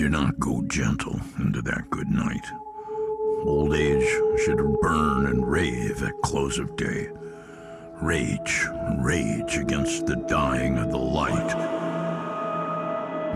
[0.00, 2.46] do not go gentle into that good night.
[3.44, 4.08] Old age
[4.42, 7.10] should burn and rave at close of day.
[8.00, 8.64] Rage,
[9.00, 11.54] rage against the dying of the light.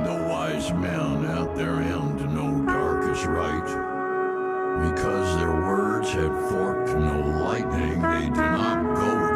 [0.06, 4.90] No wise man at their end, no dark is right.
[4.90, 9.33] Because their words had forked no lightning, they do not go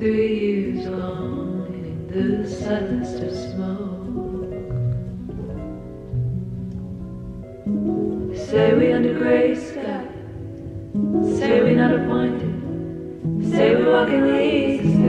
[0.00, 4.48] three years on in the silence of smoke.
[8.48, 10.08] Say we under grey sky,
[11.36, 14.99] say we not appointed, say we walk in the east.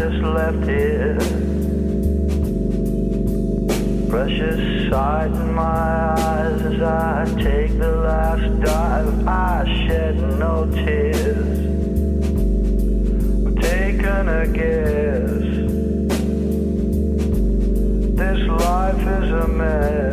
[0.00, 1.18] Just left here.
[4.08, 9.28] Precious sight in my eyes as I take the last dive.
[9.28, 11.58] I shed no tears.
[13.46, 15.42] I've taken a guess.
[18.20, 20.09] This life is a mess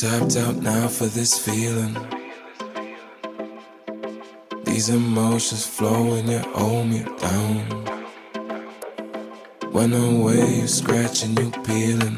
[0.00, 1.94] tapped out now for this feeling.
[4.64, 7.58] These emotions flowing, you hold me down.
[9.72, 12.16] When I'm away, you scratching, you peeling.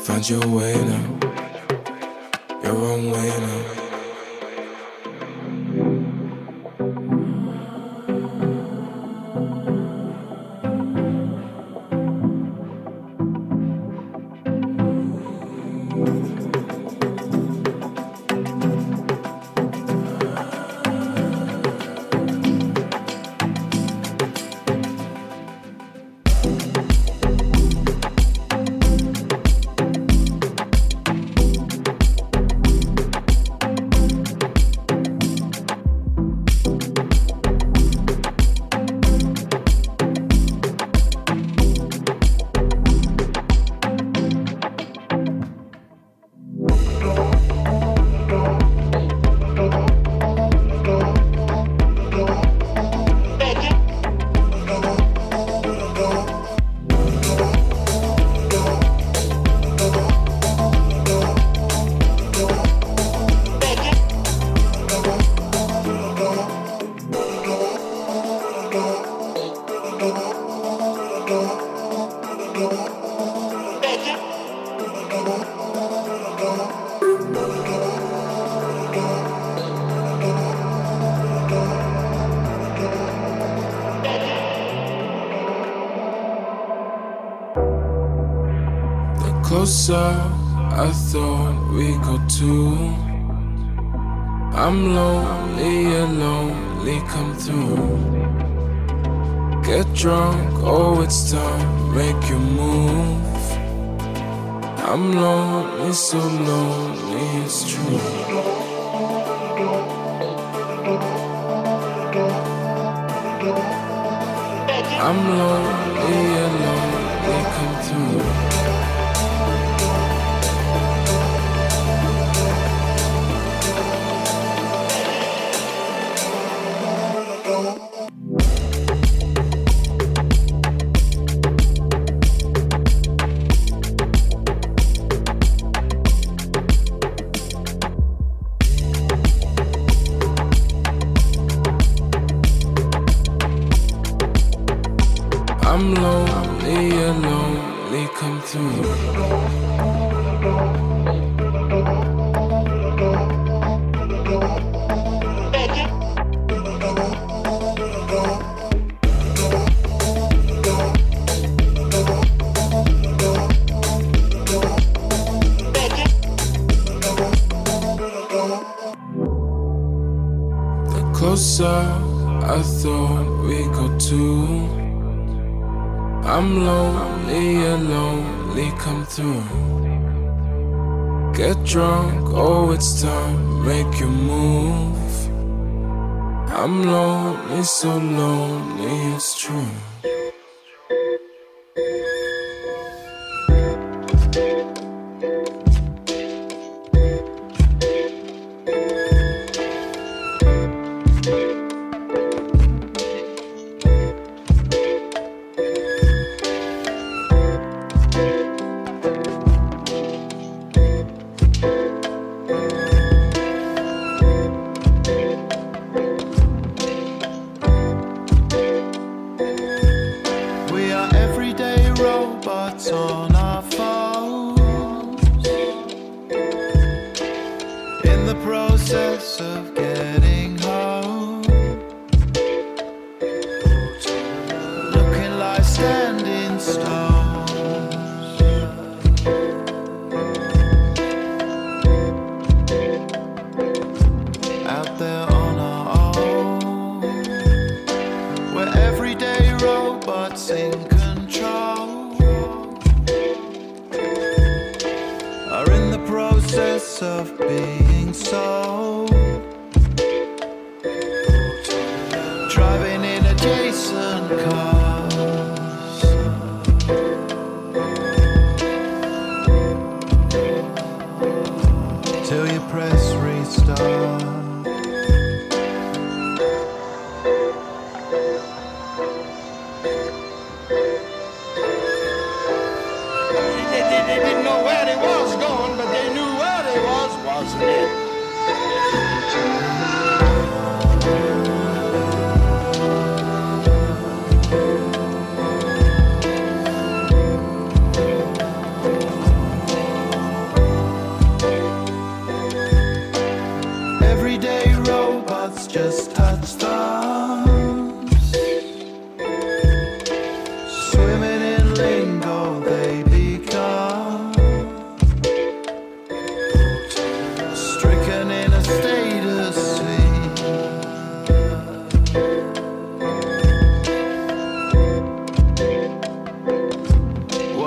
[0.00, 1.21] Find your way now.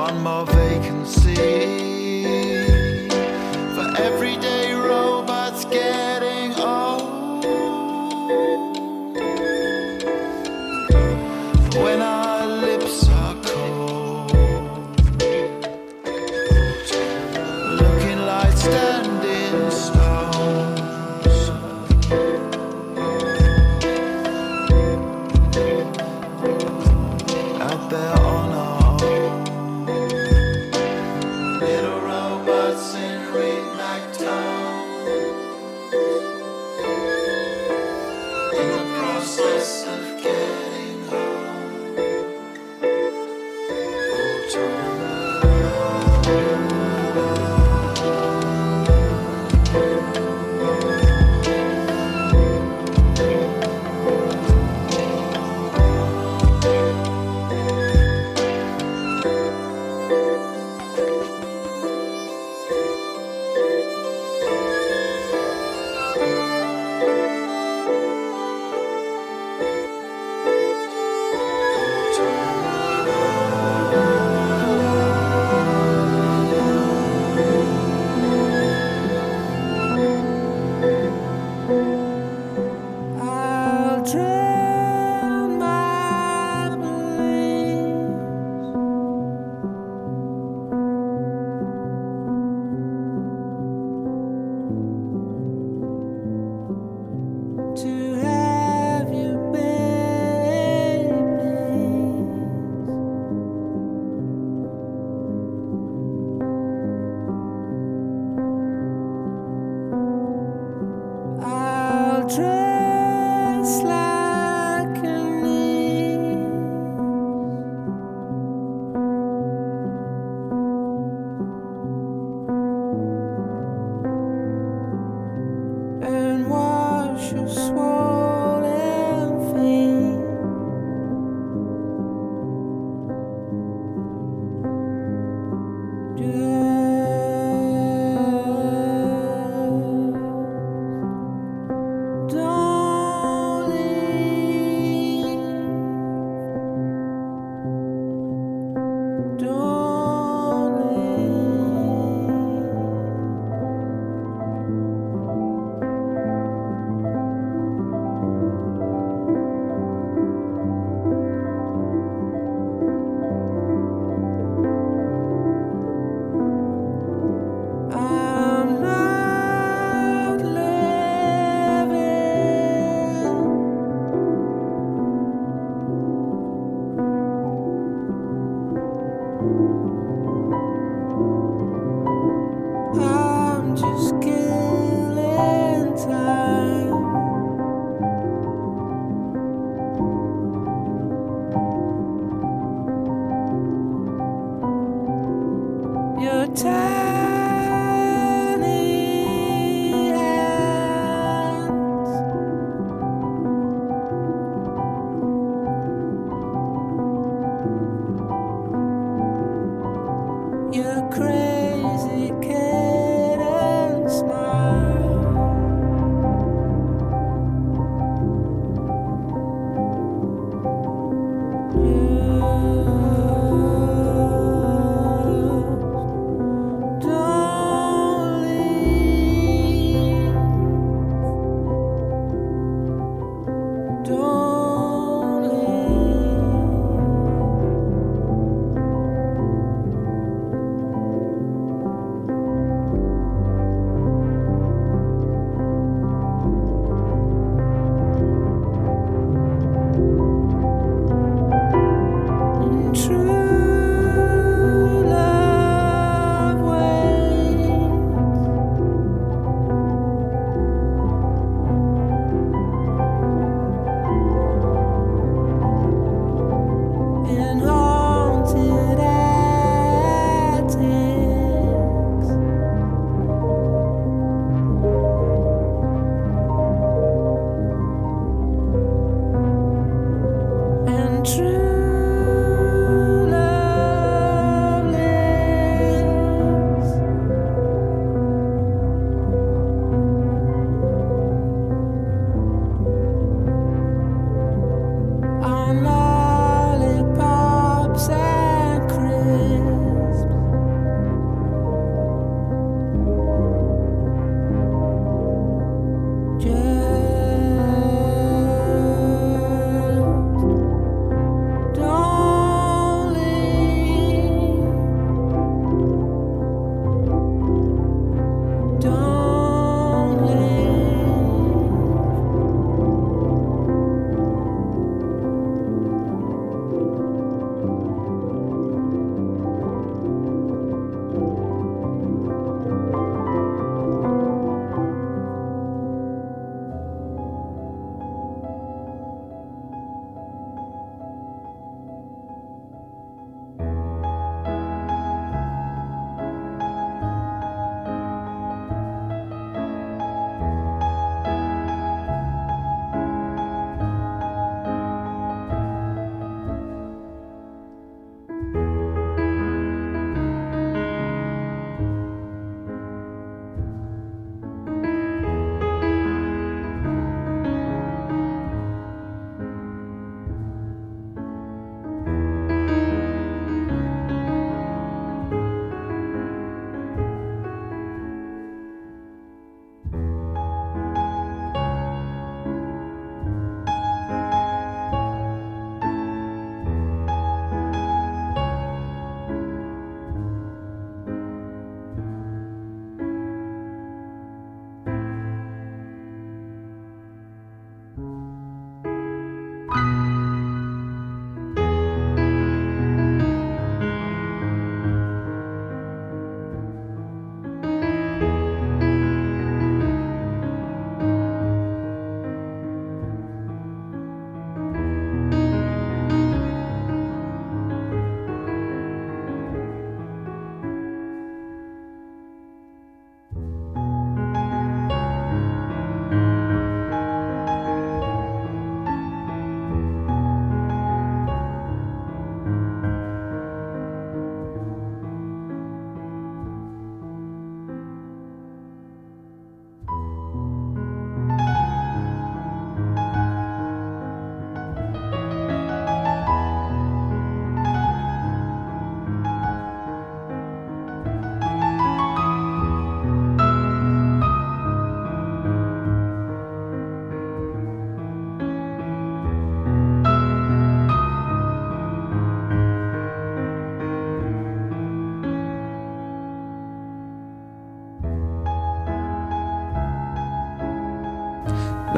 [0.06, 1.34] One more vacancy.
[3.74, 6.15] For everyday robots getting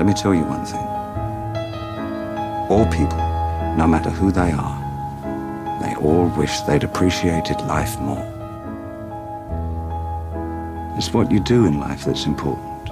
[0.08, 0.88] me tell you one thing.
[2.70, 3.18] All people,
[3.78, 4.78] no matter who they are,
[5.82, 8.26] they all wish they'd appreciated life more.
[10.98, 12.86] It's what you do in life that's important,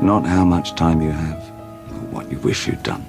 [0.00, 1.42] not how much time you have
[1.90, 3.04] or what you wish you'd done.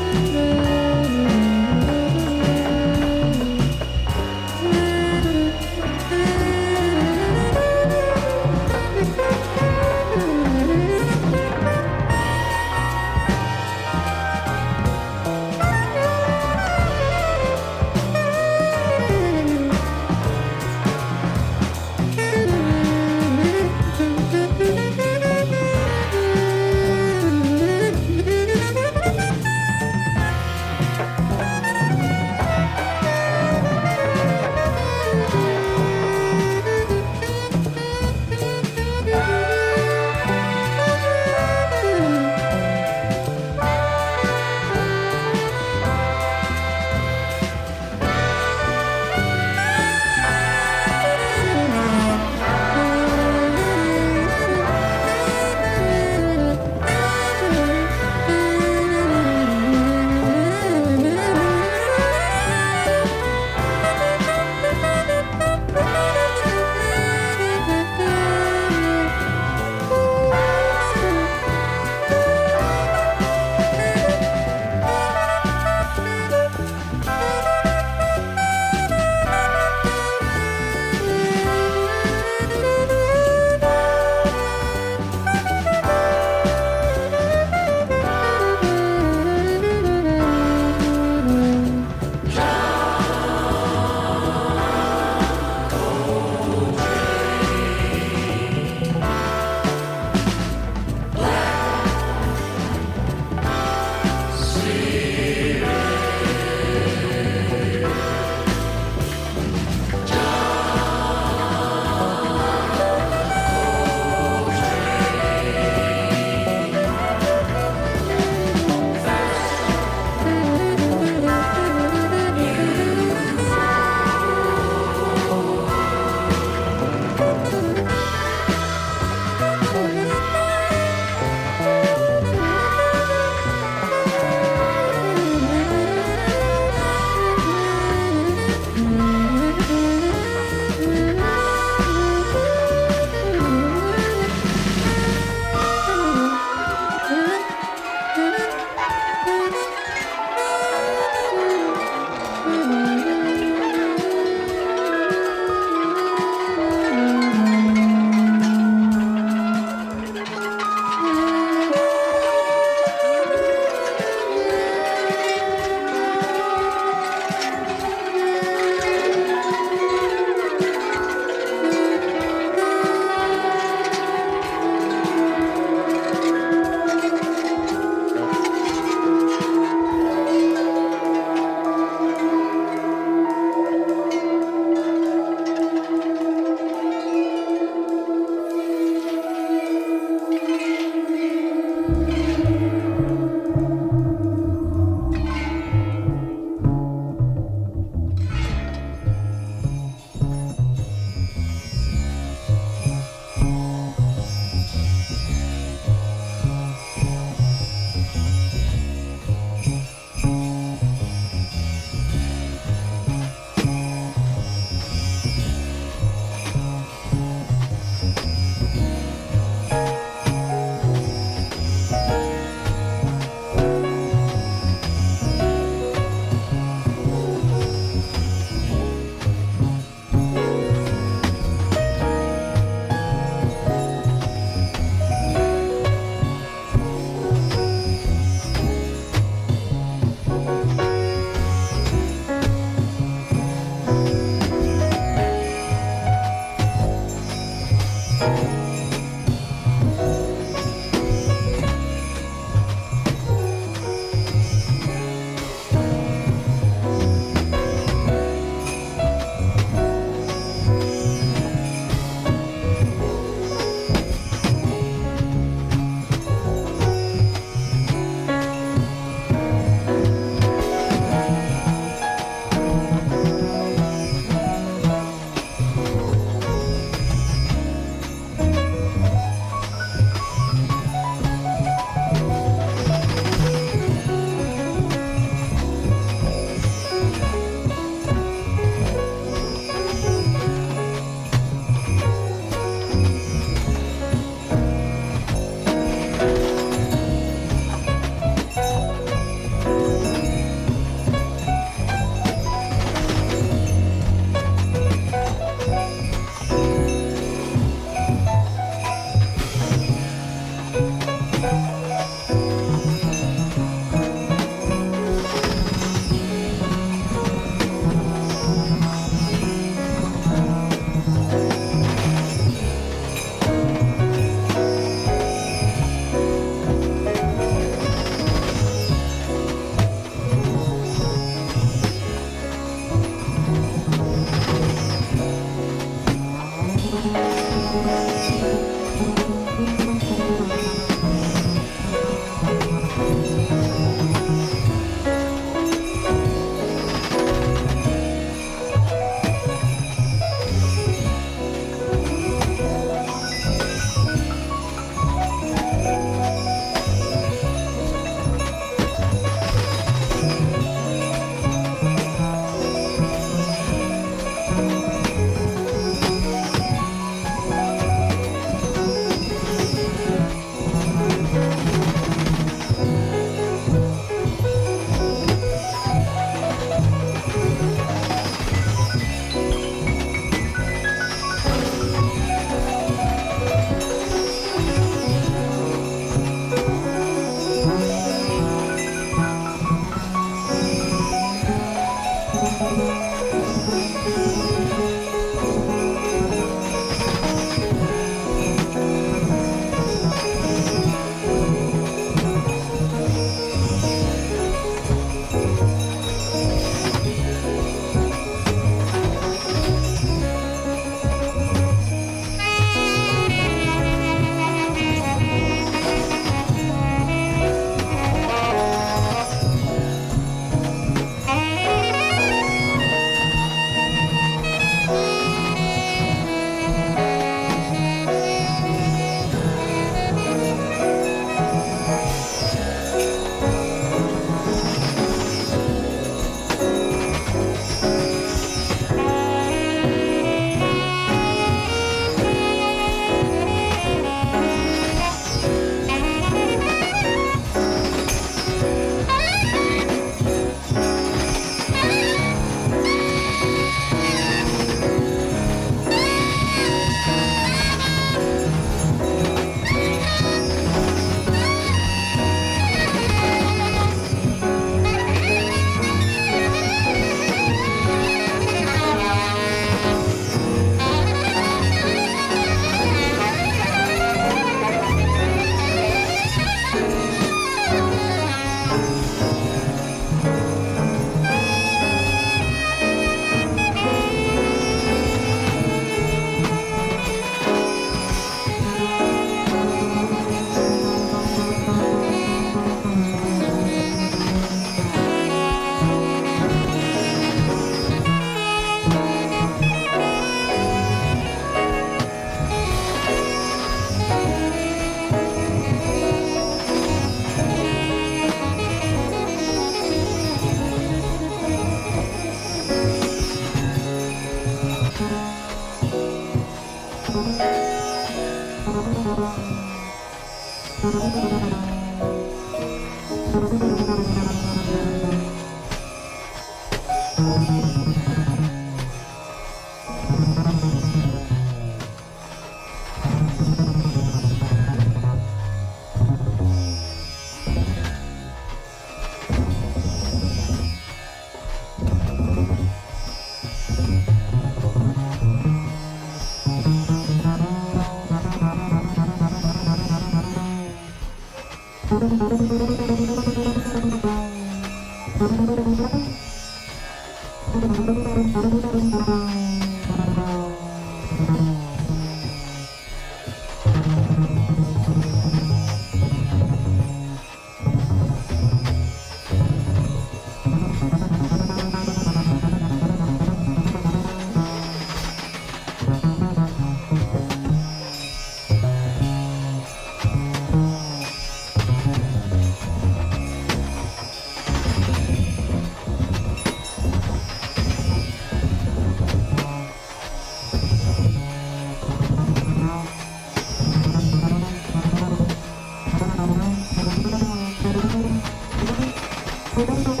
[599.67, 600.00] Don't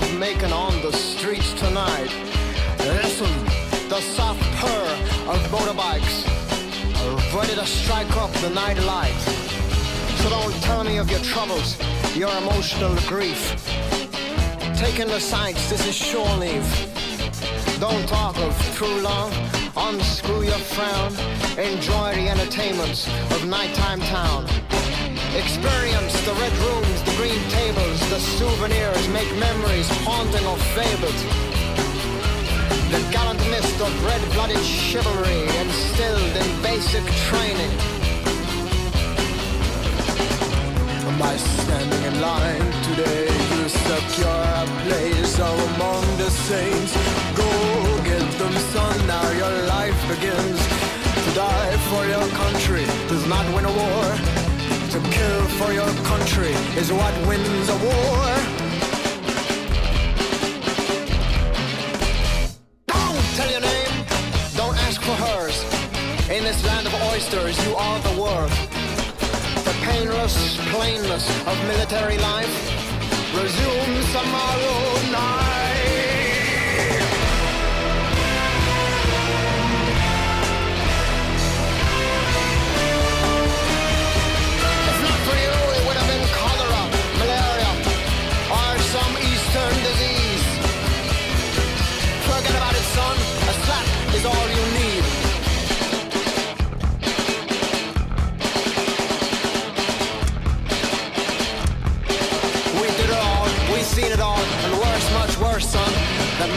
[0.00, 2.10] love making on the streets tonight.
[2.78, 3.30] Listen,
[3.88, 4.88] the soft purr
[5.32, 6.24] of motorbikes,
[7.34, 9.20] ready to strike off the night light.
[10.20, 11.78] So don't tell me of your troubles,
[12.14, 13.40] your emotional grief.
[14.76, 16.68] Taking the sights, this is shore leave.
[17.80, 19.32] Don't talk of too long.
[19.76, 21.12] Unscrew your frown.
[21.58, 24.46] Enjoy the entertainments of nighttime town.
[25.36, 31.20] Experience the red rooms, the green tables, the souvenirs, make memories haunting or fabled.
[32.90, 37.72] The gallant mist of red-blooded chivalry instilled in basic training.
[41.18, 46.94] By standing in line today, you secure a place among the saints.
[47.36, 47.50] Go
[48.04, 50.60] get them, son, now your life begins.
[51.24, 54.37] To die for your country does not win a war.
[55.18, 58.26] Kill for your country is what wins a war.
[62.86, 63.94] Don't tell your name,
[64.56, 65.56] don't ask for hers.
[66.30, 68.58] In this land of oysters, you are the worth.
[69.64, 70.36] The painless
[70.70, 72.54] plainness of military life
[73.34, 75.57] resumes tomorrow night.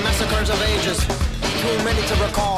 [0.04, 1.00] Massacres of ages,
[1.62, 2.51] too many to recall.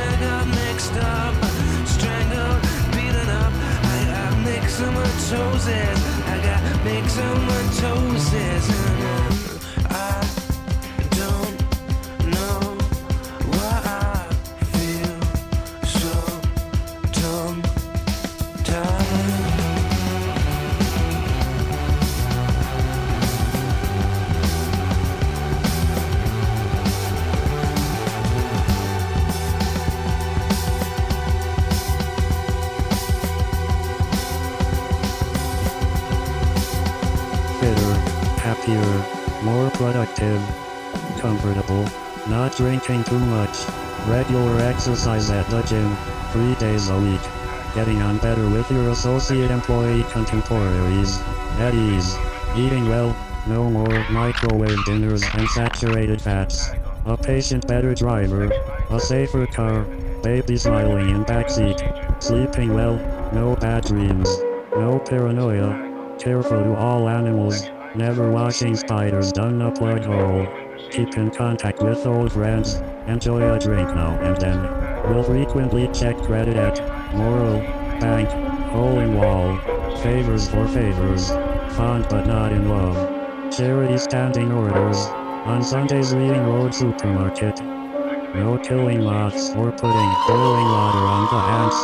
[0.00, 1.34] Have got mixed up,
[1.86, 2.62] strangled,
[44.78, 45.96] exercise at the gym,
[46.30, 47.20] three days a week,
[47.74, 51.18] getting on better with your associate employee contemporaries,
[51.58, 52.16] at ease,
[52.56, 53.10] eating well,
[53.48, 56.70] no more microwave dinners and saturated fats,
[57.06, 58.44] a patient better driver,
[58.90, 59.82] a safer car,
[60.22, 62.94] baby smiling in backseat, sleeping well,
[63.32, 64.28] no bad dreams,
[64.76, 65.88] no paranoia,
[66.20, 67.64] Careful to all animals,
[67.94, 70.46] never watching spiders down a plug hole.
[70.90, 74.60] Keep in contact with old friends, enjoy a drink now and then.
[75.08, 76.78] Will frequently check credit at
[77.14, 77.60] Moral,
[78.00, 78.28] Bank,
[78.70, 79.58] Hole in Wall.
[80.02, 81.30] Favors for favors,
[81.76, 82.96] fond but not in love.
[83.56, 84.98] Charity standing orders,
[85.48, 87.60] on Sundays reading Road Supermarket.
[88.34, 91.76] No killing moths or putting boiling water on the ants.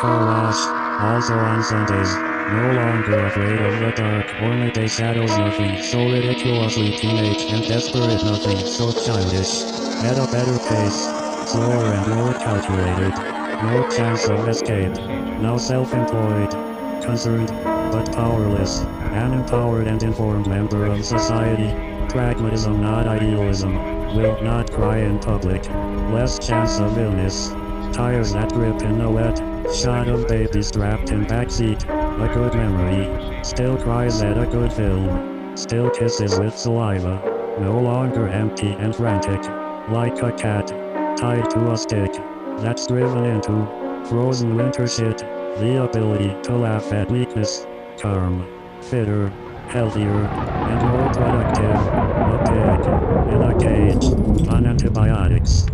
[0.00, 2.12] Car wash, also on Sundays.
[2.52, 8.22] No longer afraid of the dark or midday shadows nothing so ridiculously teenage and desperate
[8.24, 9.81] nothing so childish.
[10.00, 13.14] At a better pace, slower and more calculated.
[13.62, 14.94] No chance of escape.
[15.40, 16.50] Now self-employed,
[17.02, 17.48] concerned,
[17.92, 18.80] but powerless.
[19.12, 21.70] An empowered and informed member of society.
[22.08, 23.74] Pragmatism not idealism.
[24.16, 25.64] Will not cry in public.
[26.10, 27.50] Less chance of illness.
[27.94, 29.38] Tires that grip in the wet.
[29.74, 31.82] Shot of baby strapped in backseat.
[31.84, 33.44] A good memory.
[33.44, 35.56] Still cries at a good film.
[35.56, 37.20] Still kisses with saliva.
[37.60, 39.61] No longer empty and frantic.
[39.88, 40.68] Like a cat.
[41.16, 42.12] Tied to a stick.
[42.58, 43.66] That's driven into.
[44.08, 45.18] Frozen winter shit.
[45.18, 47.66] The ability to laugh at weakness.
[47.98, 48.46] Calm.
[48.80, 49.28] Fitter.
[49.68, 50.06] Healthier.
[50.06, 51.76] And more productive.
[52.30, 53.32] A pig.
[53.34, 54.48] In a cage.
[54.48, 55.66] On antibiotics.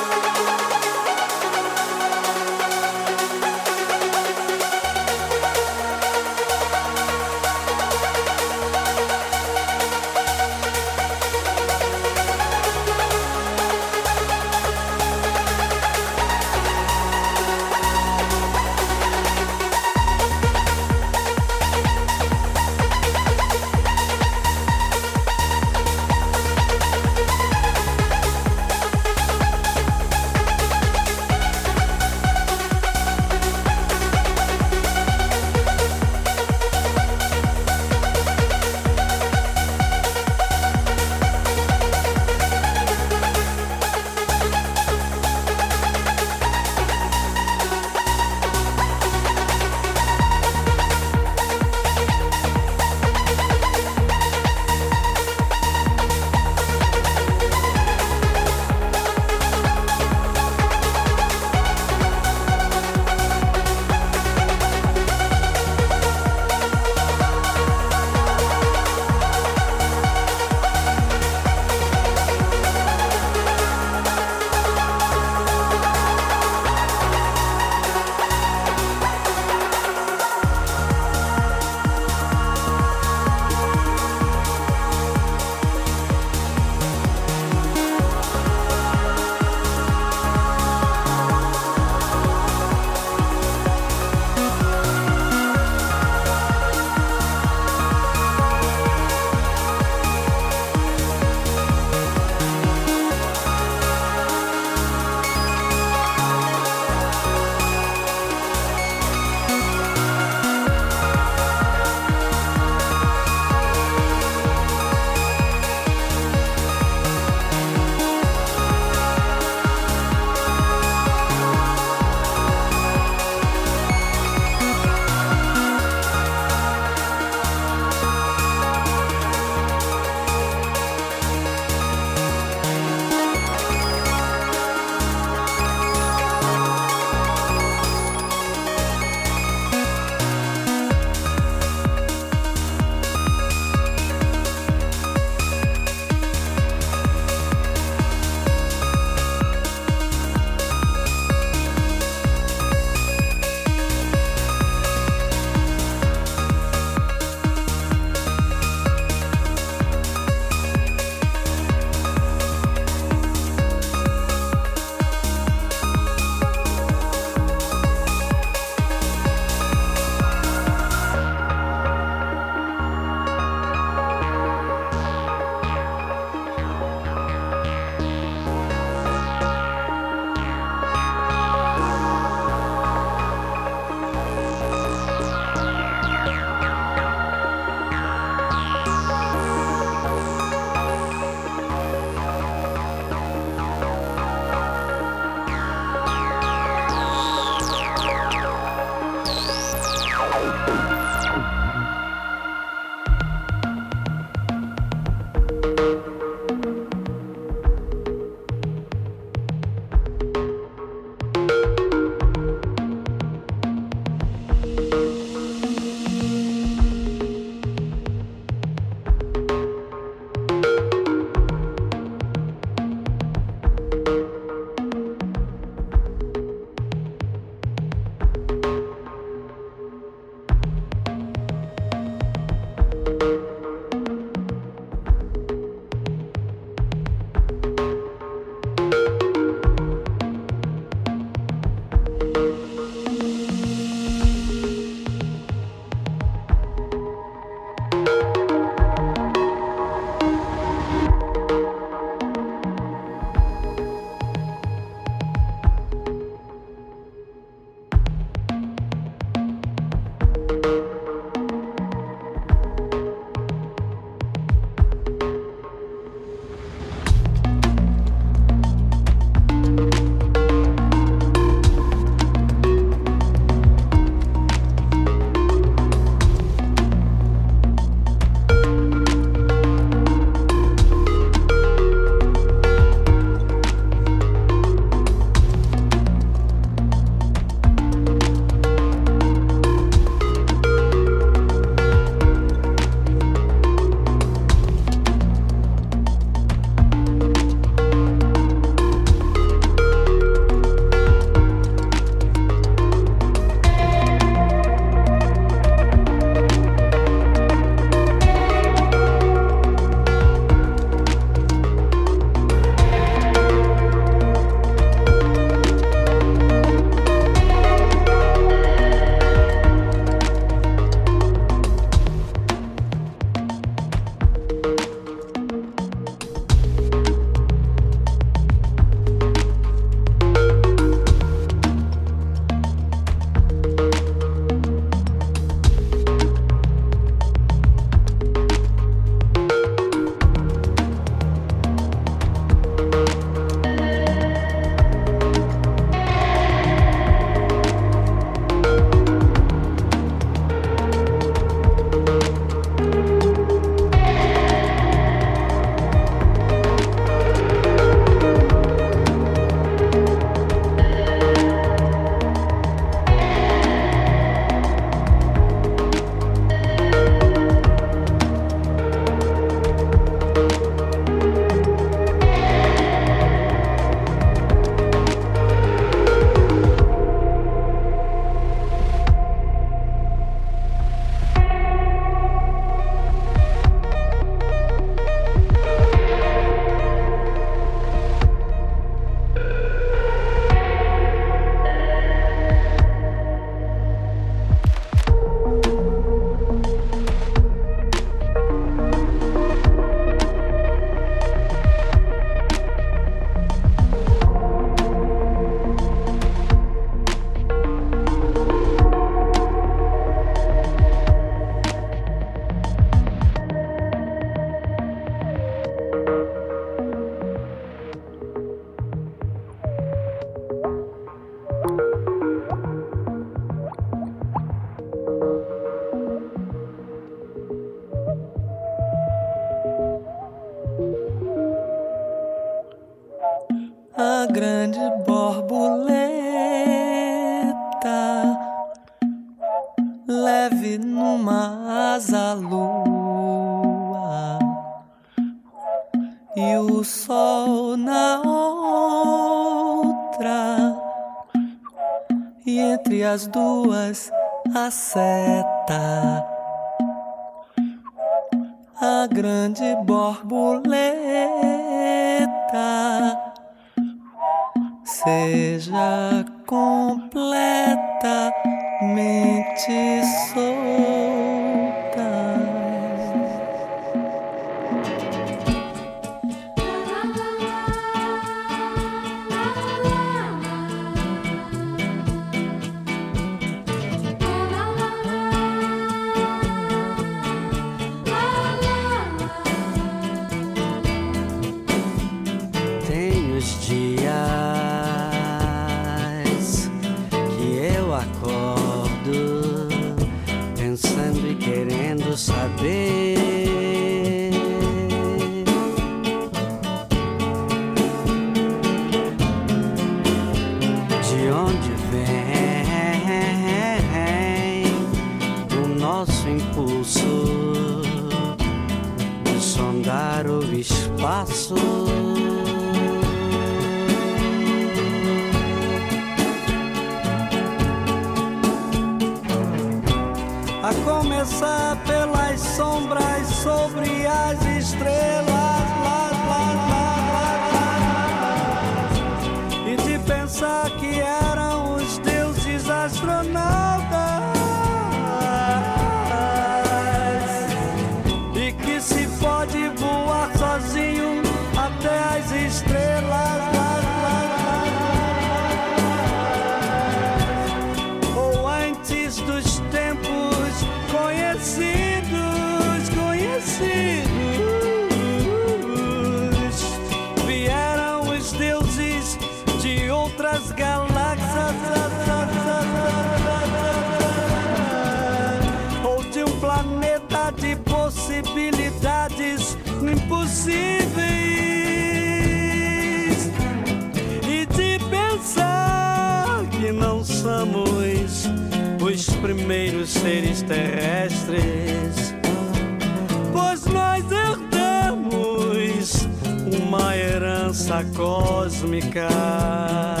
[597.95, 600.00] Cósmica.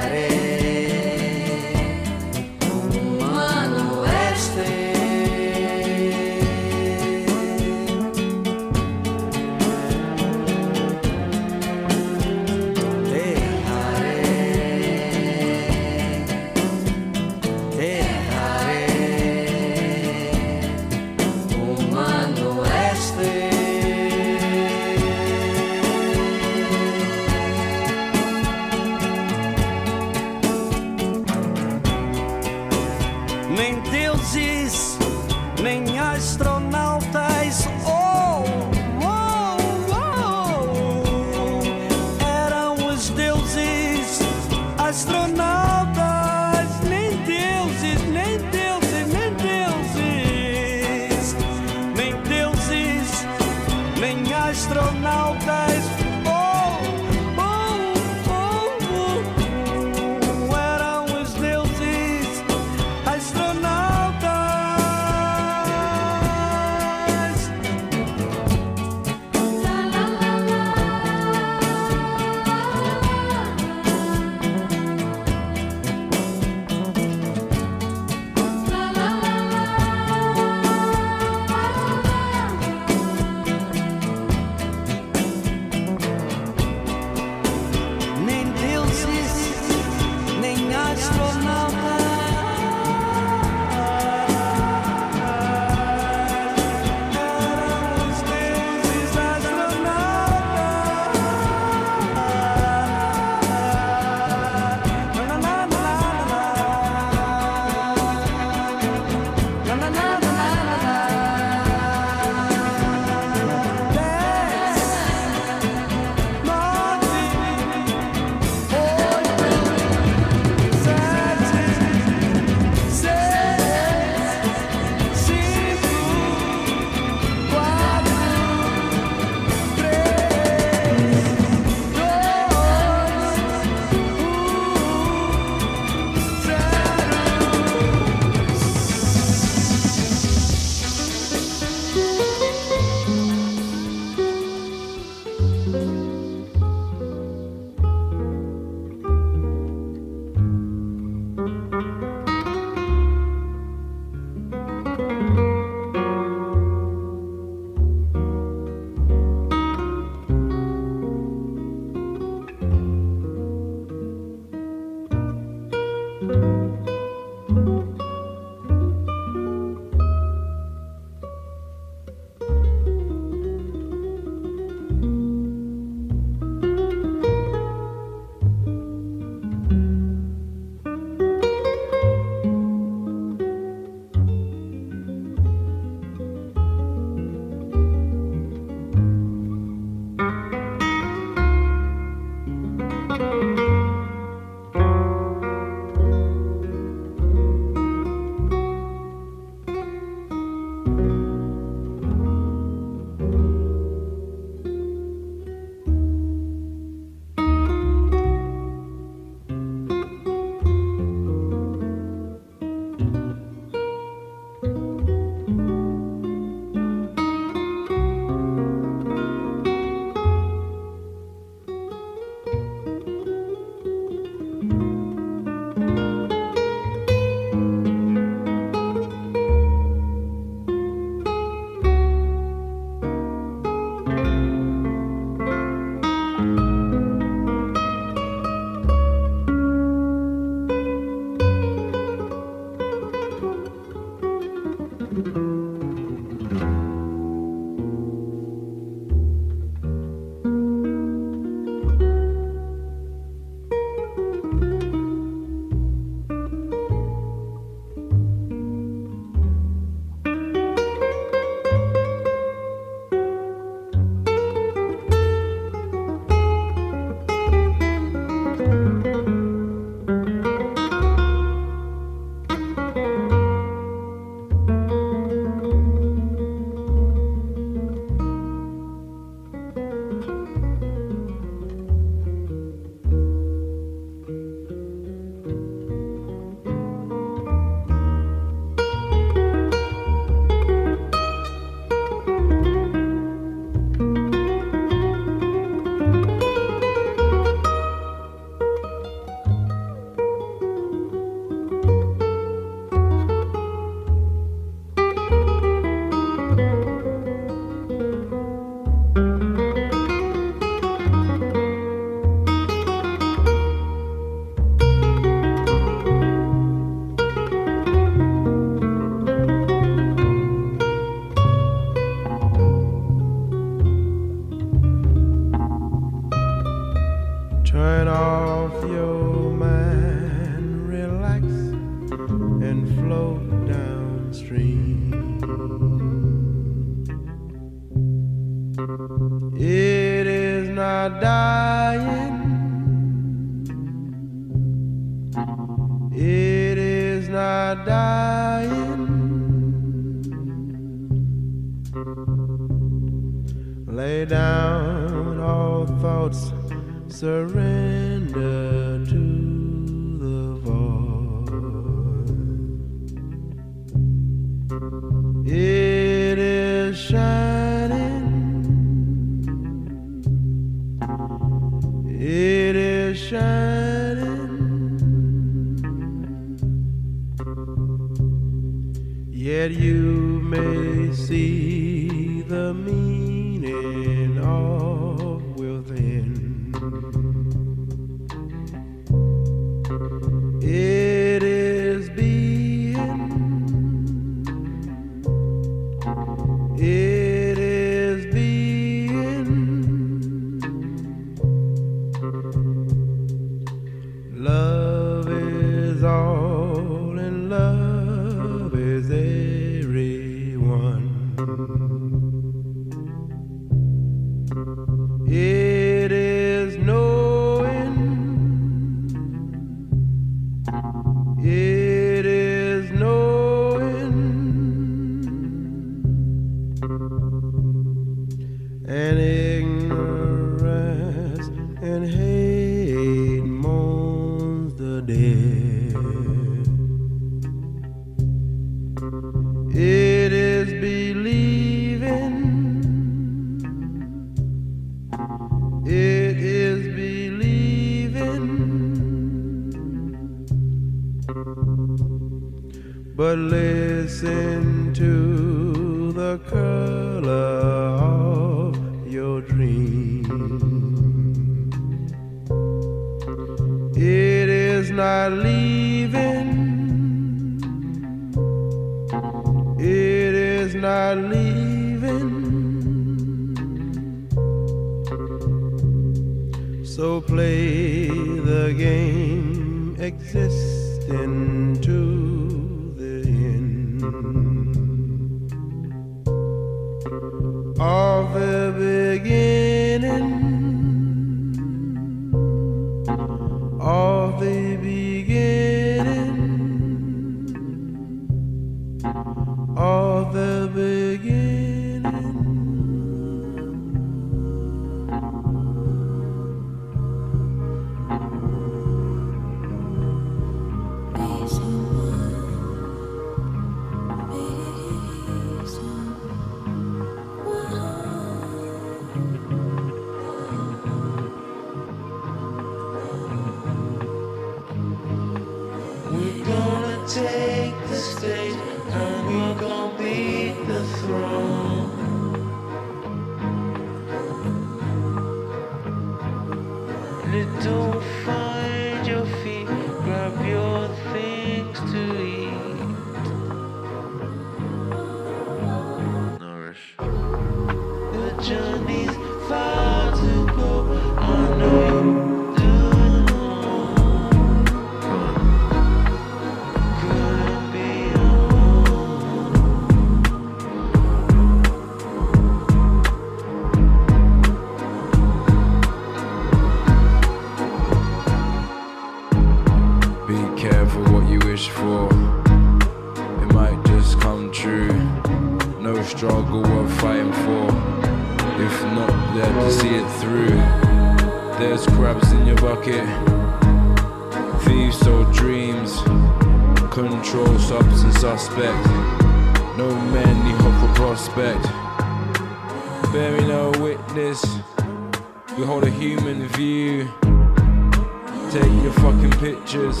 [598.54, 600.00] take your fucking pictures.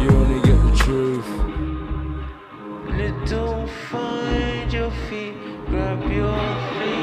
[0.00, 1.28] You only get the truth.
[2.96, 5.36] Little find your feet,
[5.68, 6.36] grab your
[6.80, 7.01] feet.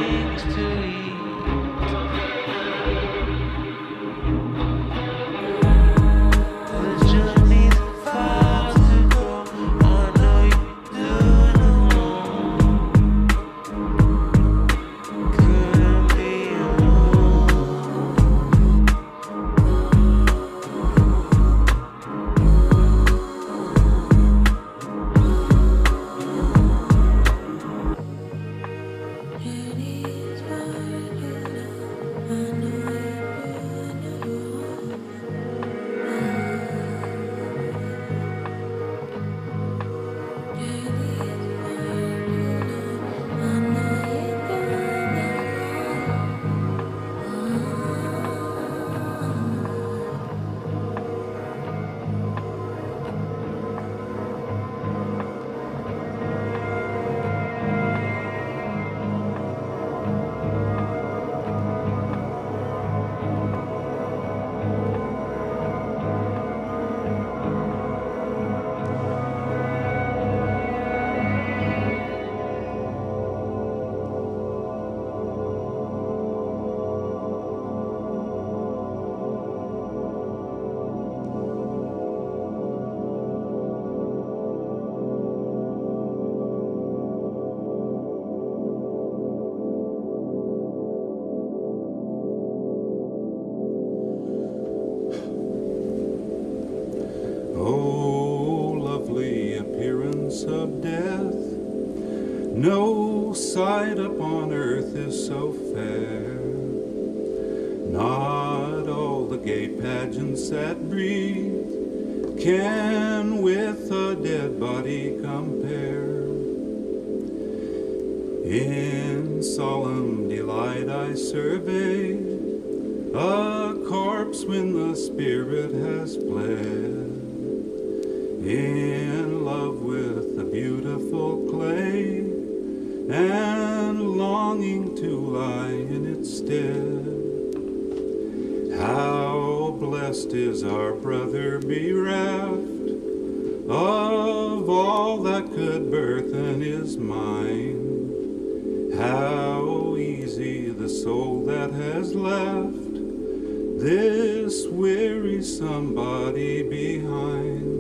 [155.80, 157.76] Wearisome body behind.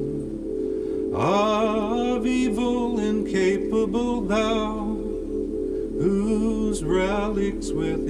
[1.14, 4.96] Of evil incapable thou,
[6.00, 8.09] whose relics with